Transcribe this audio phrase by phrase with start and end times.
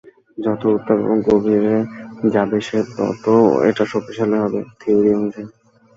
[0.37, 1.75] যত উত্তাপ এবং গভীরে
[2.31, 3.33] যাবে সে, ততো
[3.69, 5.47] এটা শক্তিশালী হবে, থিউরী অনুযায়ী!